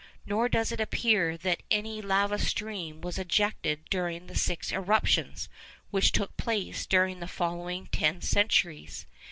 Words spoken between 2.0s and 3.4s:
lava stream was